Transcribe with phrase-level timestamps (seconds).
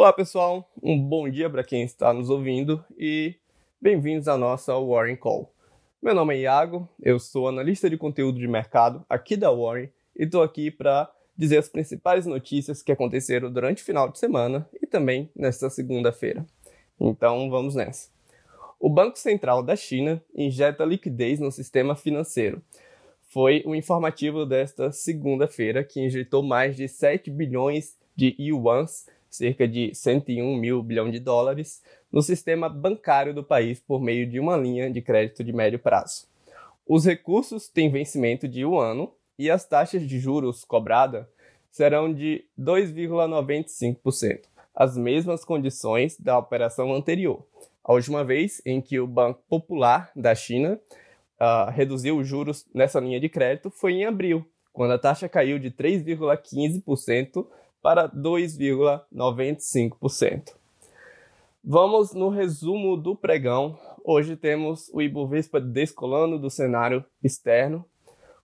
[0.00, 3.34] Olá pessoal, um bom dia para quem está nos ouvindo e
[3.78, 5.52] bem-vindos à nossa Warren Call.
[6.00, 10.24] Meu nome é Iago, eu sou analista de conteúdo de mercado aqui da Warren e
[10.24, 14.86] estou aqui para dizer as principais notícias que aconteceram durante o final de semana e
[14.86, 16.46] também nesta segunda-feira.
[16.98, 18.08] Então vamos nessa.
[18.80, 22.62] O Banco Central da China injeta liquidez no sistema financeiro.
[23.28, 29.94] Foi o informativo desta segunda-feira que injetou mais de 7 bilhões de yuans cerca de
[29.94, 34.90] 101 mil bilhão de dólares, no sistema bancário do país por meio de uma linha
[34.90, 36.28] de crédito de médio prazo.
[36.86, 41.24] Os recursos têm vencimento de um ano e as taxas de juros cobradas
[41.70, 44.40] serão de 2,95%,
[44.74, 47.46] as mesmas condições da operação anterior,
[47.84, 50.80] a última vez em que o Banco Popular da China
[51.40, 55.58] uh, reduziu os juros nessa linha de crédito foi em abril, quando a taxa caiu
[55.58, 57.46] de 3,15%
[57.82, 60.54] para 2,95%.
[61.62, 63.78] Vamos no resumo do pregão.
[64.02, 67.84] Hoje temos o Ibovespa descolando do cenário externo.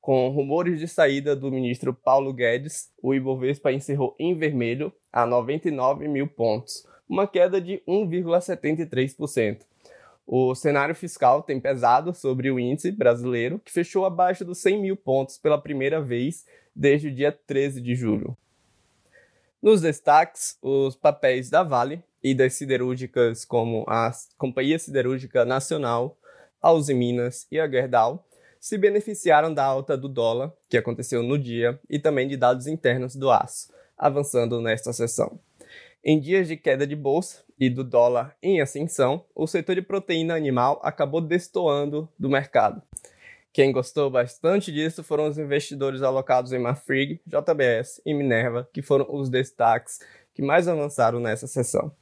[0.00, 6.08] Com rumores de saída do ministro Paulo Guedes, o Ibovespa encerrou em vermelho a 99
[6.08, 9.60] mil pontos, uma queda de 1,73%.
[10.26, 14.96] O cenário fiscal tem pesado sobre o índice brasileiro, que fechou abaixo dos 100 mil
[14.96, 18.36] pontos pela primeira vez desde o dia 13 de julho.
[19.64, 26.18] Nos destaques, os papéis da Vale e das siderúrgicas como a Companhia Siderúrgica Nacional,
[26.60, 28.28] a Uzi Minas e a Gerdau
[28.60, 33.16] se beneficiaram da alta do dólar, que aconteceu no dia, e também de dados internos
[33.16, 35.40] do aço, avançando nesta sessão.
[36.04, 40.34] Em dias de queda de bolsa e do dólar em ascensão, o setor de proteína
[40.34, 42.82] animal acabou destoando do mercado.
[43.54, 49.06] Quem gostou bastante disso foram os investidores alocados em Mafrig, JBS e Minerva, que foram
[49.08, 50.00] os destaques
[50.34, 51.92] que mais avançaram nessa sessão.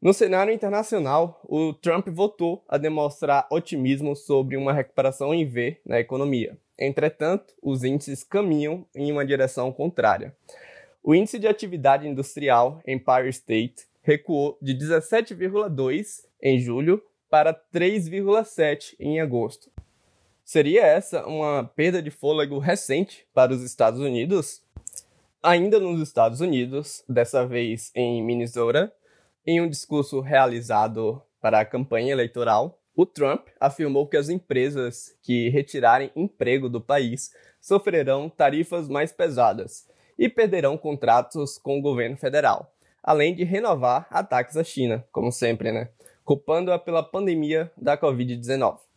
[0.00, 5.98] No cenário internacional, o Trump voltou a demonstrar otimismo sobre uma recuperação em V na
[5.98, 6.56] economia.
[6.78, 10.36] Entretanto, os índices caminham em uma direção contrária.
[11.02, 19.20] O índice de atividade industrial Empire State recuou de 17,2 em julho para 3,7 em
[19.20, 19.71] agosto.
[20.44, 24.60] Seria essa uma perda de fôlego recente para os Estados Unidos?
[25.42, 28.92] Ainda nos Estados Unidos, dessa vez em Minnesota,
[29.46, 35.48] em um discurso realizado para a campanha eleitoral, o Trump afirmou que as empresas que
[35.48, 39.88] retirarem emprego do país sofrerão tarifas mais pesadas
[40.18, 45.72] e perderão contratos com o governo federal, além de renovar ataques à China, como sempre,
[45.72, 45.88] né?
[46.24, 48.91] Culpando-a pela pandemia da Covid-19.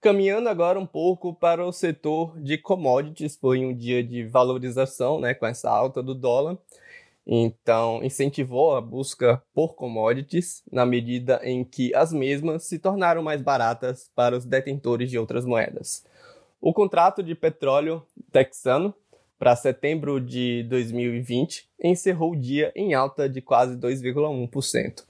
[0.00, 5.34] Caminhando agora um pouco para o setor de commodities, foi um dia de valorização, né,
[5.34, 6.56] com essa alta do dólar.
[7.26, 13.42] Então, incentivou a busca por commodities na medida em que as mesmas se tornaram mais
[13.42, 16.02] baratas para os detentores de outras moedas.
[16.62, 18.02] O contrato de petróleo
[18.32, 18.94] texano
[19.38, 25.04] para setembro de 2020 encerrou o dia em alta de quase 2,1%,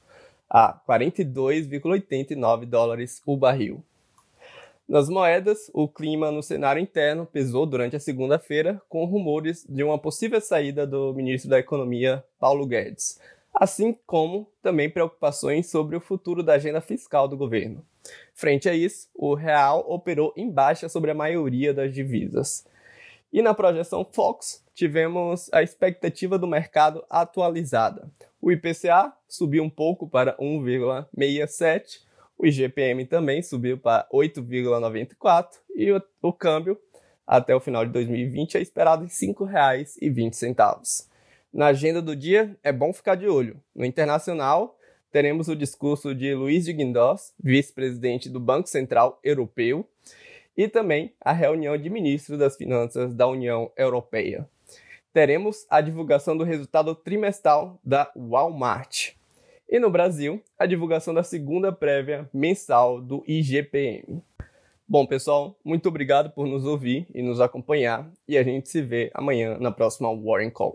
[0.49, 3.85] a 42,89 dólares o barril.
[4.91, 9.97] Nas moedas, o clima no cenário interno pesou durante a segunda-feira, com rumores de uma
[9.97, 13.21] possível saída do ministro da Economia, Paulo Guedes,
[13.55, 17.87] assim como também preocupações sobre o futuro da agenda fiscal do governo.
[18.35, 22.67] Frente a isso, o real operou em baixa sobre a maioria das divisas.
[23.33, 28.11] E na projeção Fox, tivemos a expectativa do mercado atualizada.
[28.43, 32.10] O IPCA subiu um pouco para 1,67
[32.41, 36.81] o IGPM também subiu para 8,94 e o, o câmbio
[37.27, 41.07] até o final de 2020 é esperado em R$ 5,20.
[41.53, 43.61] Na agenda do dia, é bom ficar de olho.
[43.75, 44.79] No internacional,
[45.13, 49.87] teremos o discurso de Luiz de Guindos, vice-presidente do Banco Central Europeu,
[50.57, 54.49] e também a reunião de ministros das Finanças da União Europeia.
[55.13, 59.20] Teremos a divulgação do resultado trimestral da Walmart.
[59.73, 64.21] E no Brasil, a divulgação da segunda prévia mensal do IGPM.
[64.89, 69.13] Bom, pessoal, muito obrigado por nos ouvir e nos acompanhar, e a gente se vê
[69.15, 70.75] amanhã na próxima Warren Call.